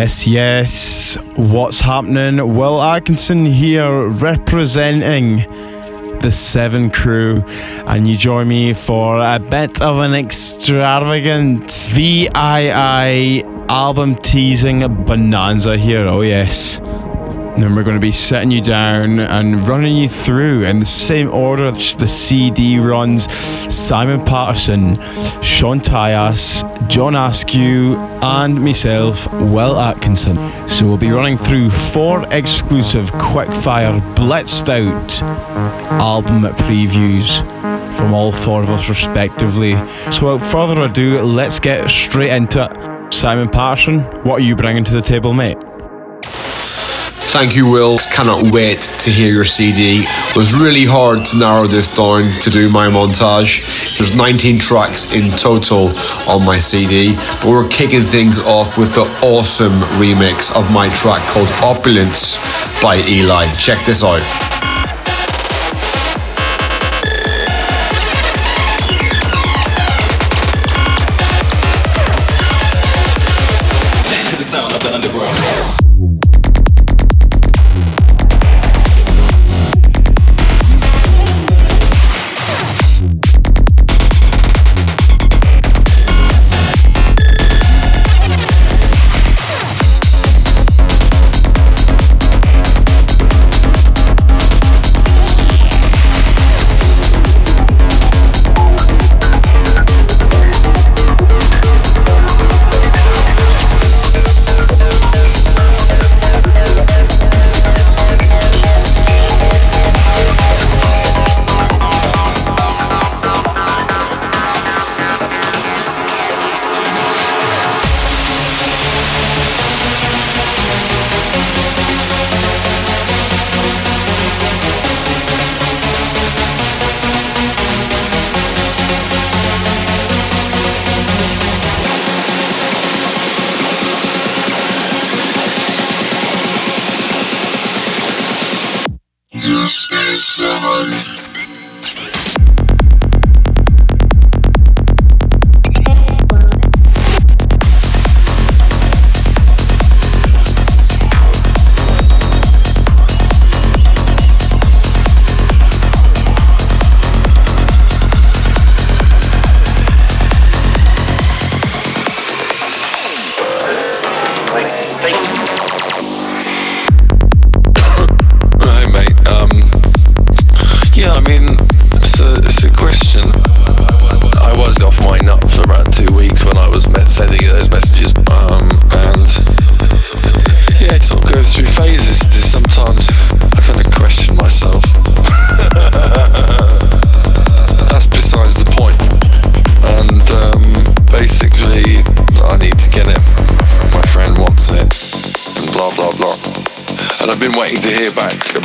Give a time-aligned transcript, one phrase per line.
[0.00, 1.18] Yes, yes.
[1.36, 2.56] What's happening?
[2.56, 5.44] Will Atkinson here representing
[6.22, 7.44] the Seven Crew,
[7.86, 12.30] and you join me for a bit of an extravagant VII
[13.68, 16.06] album teasing bonanza here.
[16.06, 16.80] Oh, yes.
[17.62, 21.30] And we're going to be setting you down and running you through in the same
[21.30, 23.30] order the CD runs
[23.72, 24.96] Simon Patterson,
[25.42, 30.36] Sean Tyas, John Askew, and myself, Will Atkinson.
[30.68, 35.22] So we'll be running through four exclusive quickfire blitzed out
[35.92, 37.40] album previews
[37.96, 39.74] from all four of us respectively.
[40.10, 43.12] So without further ado, let's get straight into it.
[43.12, 45.58] Simon Patterson, what are you bringing to the table, mate?
[47.32, 47.96] Thank you, Will.
[48.12, 50.02] Cannot wait to hear your CD.
[50.02, 53.62] It was really hard to narrow this down to do my montage.
[53.96, 55.90] There's 19 tracks in total
[56.28, 61.26] on my CD, but we're kicking things off with the awesome remix of my track
[61.30, 62.36] called Opulence
[62.82, 63.46] by Eli.
[63.52, 64.59] Check this out.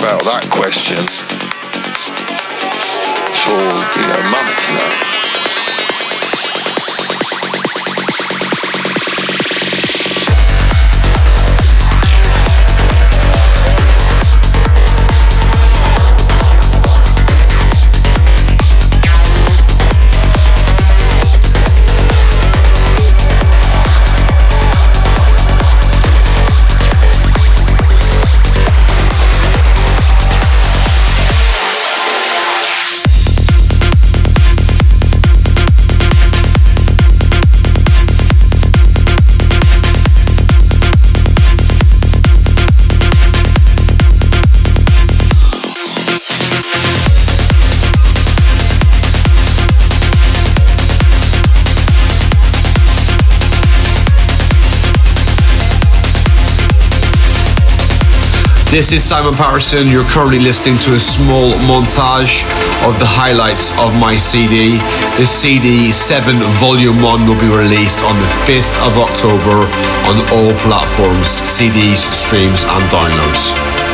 [0.06, 1.35] About that question
[58.76, 59.88] This is Simon Patterson.
[59.88, 62.44] You're currently listening to a small montage
[62.84, 64.76] of the highlights of my CD.
[65.16, 69.64] The CD 7 Volume 1 will be released on the 5th of October
[70.12, 73.85] on all platforms, CDs, streams, and downloads.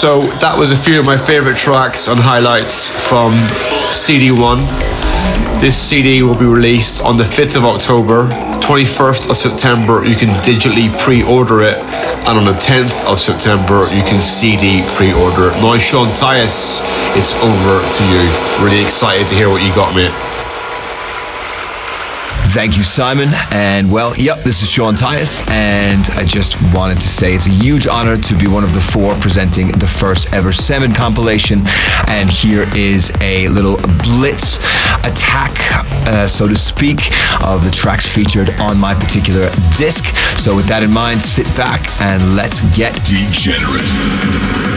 [0.00, 3.36] So that was a few of my favorite tracks and highlights from
[3.92, 4.64] CD1.
[5.60, 8.32] This CD will be released on the 5th of October.
[8.64, 11.76] 21st of September, you can digitally pre order it,
[12.24, 15.60] and on the 10th of September, you can CD pre order it.
[15.60, 16.80] Now, Sean Tyas,
[17.12, 18.24] it's over to you.
[18.64, 20.29] Really excited to hear what you got, mate.
[22.52, 23.28] Thank you, Simon.
[23.52, 27.50] And well, yep, this is Sean Tyas, and I just wanted to say it's a
[27.50, 31.62] huge honor to be one of the four presenting the first ever Seven compilation.
[32.08, 34.58] And here is a little blitz
[35.04, 35.52] attack,
[36.08, 36.98] uh, so to speak,
[37.44, 39.48] of the tracks featured on my particular
[39.78, 40.04] disc.
[40.36, 42.94] So, with that in mind, sit back and let's get.
[43.04, 44.69] Degenerate.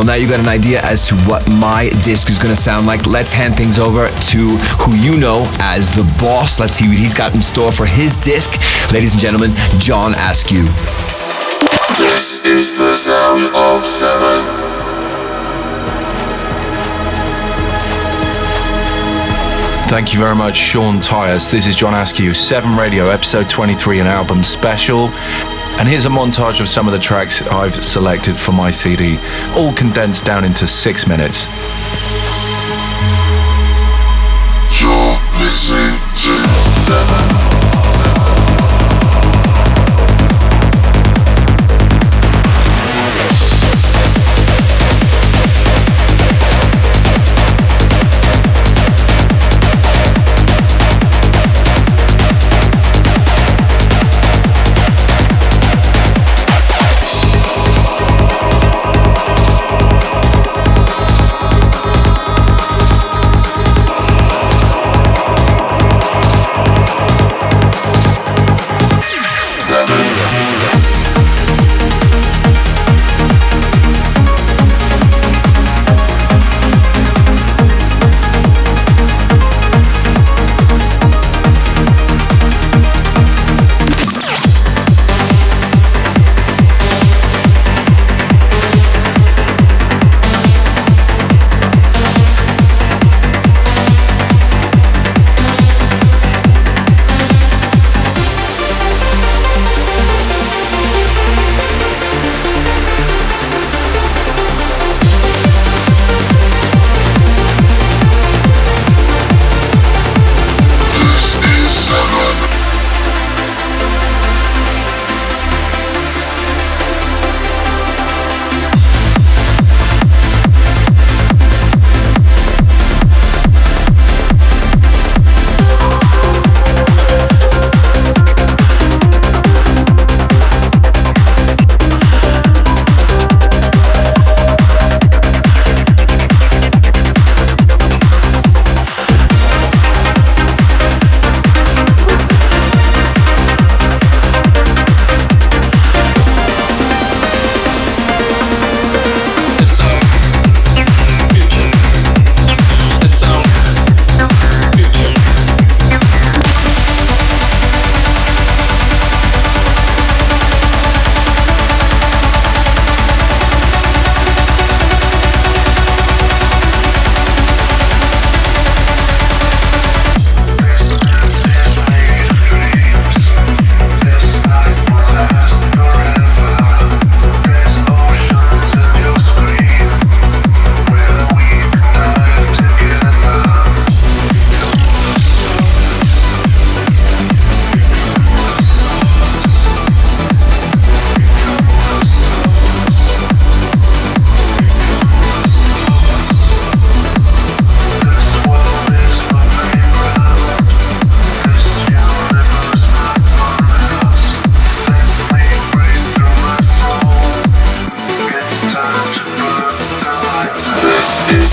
[0.00, 2.86] Well, now you got an idea as to what my disc is going to sound
[2.86, 3.06] like.
[3.06, 4.38] Let's hand things over to
[4.80, 6.58] who you know as the boss.
[6.58, 8.50] Let's see what he's got in store for his disc.
[8.94, 10.64] Ladies and gentlemen, John Askew.
[11.98, 14.70] This is the sound of seven.
[19.90, 21.50] Thank you very much, Sean Tyas.
[21.50, 25.10] This is John Askew, 7 Radio, episode 23, an album special.
[25.80, 29.16] And here's a montage of some of the tracks I've selected for my CD,
[29.56, 31.46] all condensed down into six minutes.
[34.78, 36.36] You're listening to
[36.82, 37.49] seven.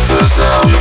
[0.08, 0.77] the sound.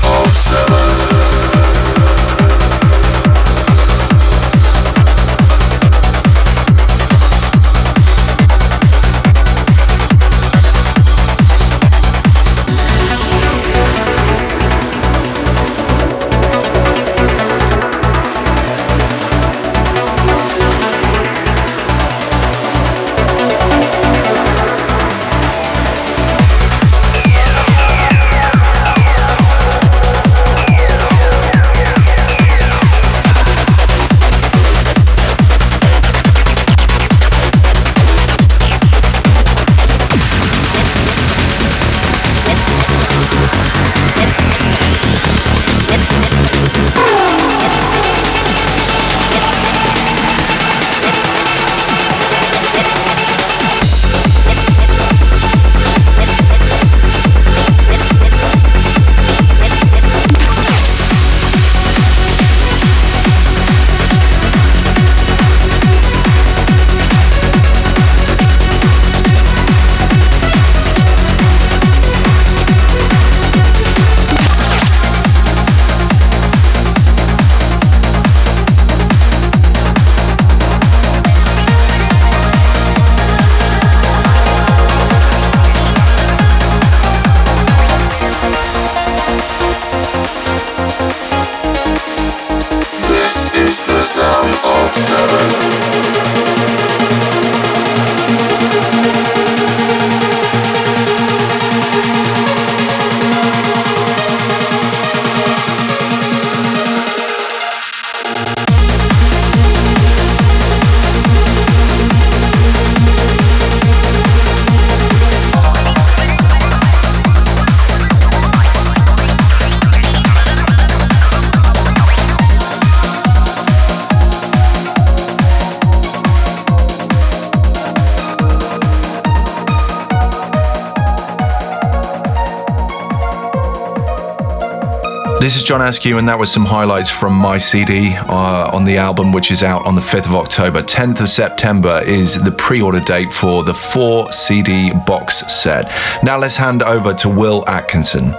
[135.66, 139.50] John Askew, and that was some highlights from my CD uh, on the album, which
[139.50, 140.80] is out on the 5th of October.
[140.80, 145.92] 10th of September is the pre order date for the four CD box set.
[146.22, 148.32] Now let's hand over to Will Atkinson.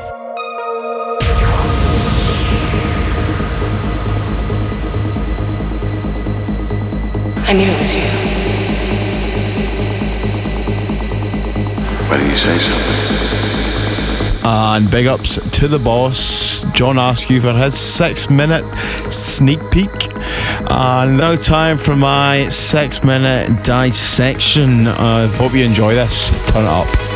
[7.43, 8.03] I knew it was you.
[12.07, 13.06] Why do you say so?
[14.49, 18.63] And big ups to the boss, John Askew, for his six minute
[19.11, 19.91] sneak peek.
[20.71, 24.87] And now, time for my six minute dissection.
[24.87, 26.29] I hope you enjoy this.
[26.49, 27.06] Turn it up.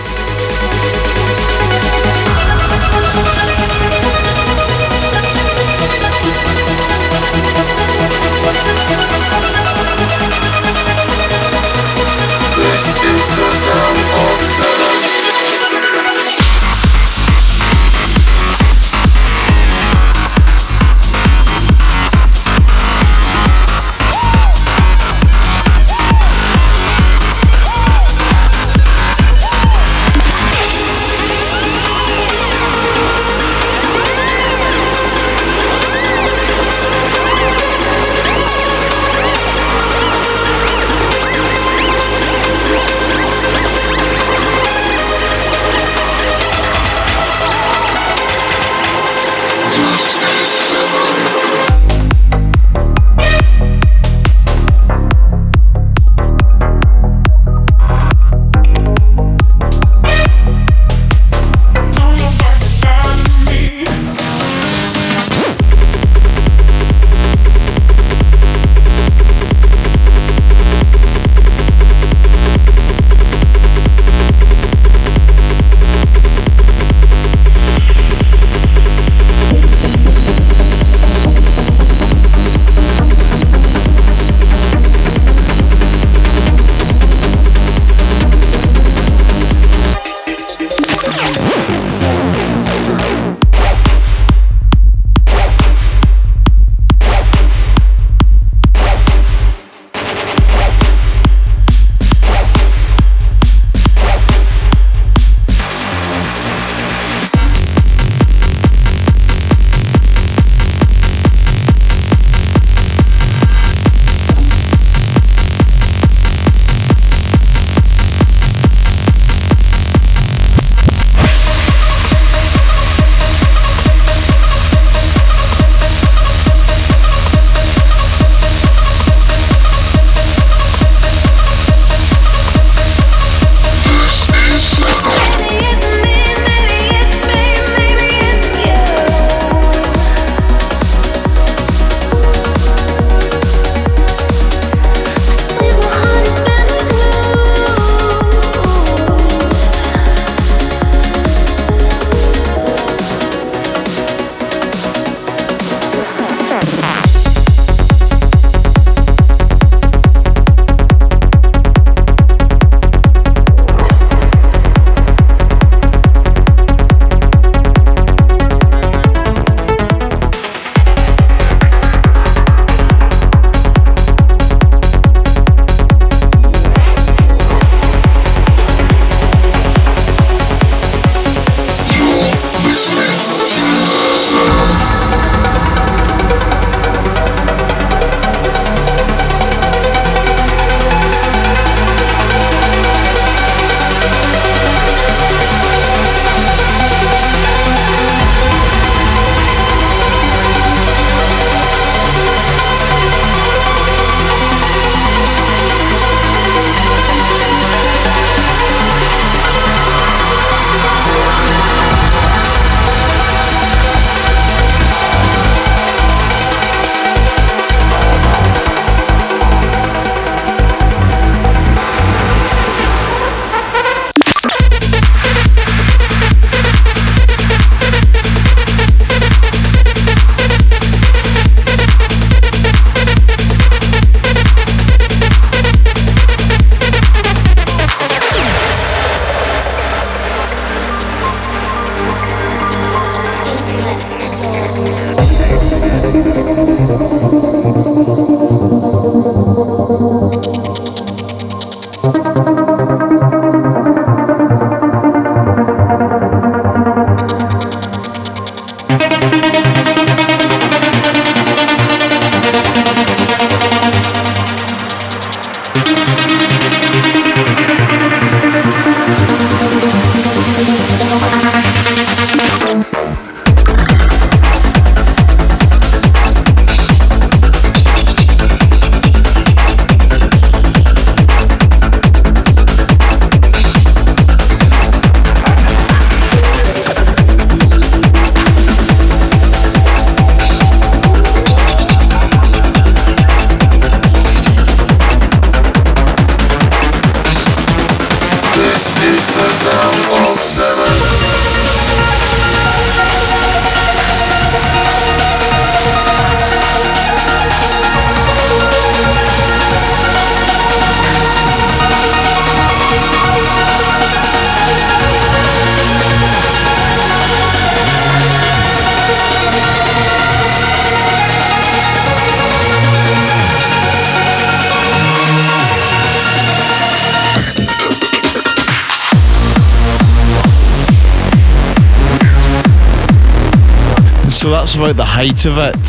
[334.52, 335.88] That's about the height of it.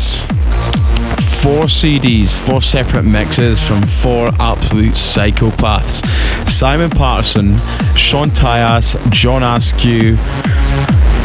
[1.43, 6.05] Four CDs, four separate mixes from four absolute psychopaths
[6.47, 7.57] Simon Patterson,
[7.95, 10.15] Sean Tyas, John Askew,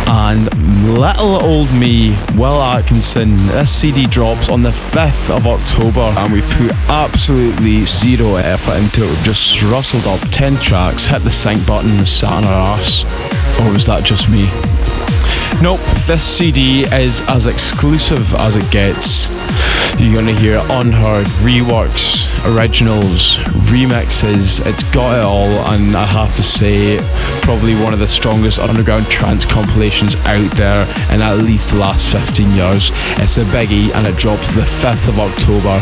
[0.08, 0.52] and
[0.88, 3.36] little old me, Will Atkinson.
[3.48, 9.04] This CD drops on the 5th of October, and we've put absolutely zero effort into
[9.04, 9.10] it.
[9.10, 13.04] We've just rustled up 10 tracks, hit the sync button, and sat on our arse.
[13.60, 14.48] Or was that just me?
[15.60, 19.28] Nope, this CD is as exclusive as it gets.
[19.98, 24.64] You're gonna hear unheard, reworks, originals, remixes.
[24.64, 26.98] It's got it all, and I have to say,
[27.42, 32.06] probably one of the strongest underground trance compilations out there in at least the last
[32.06, 32.92] 15 years.
[33.18, 35.80] It's a biggie, and it drops the 5th of October.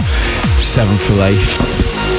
[0.59, 2.16] Seven for life.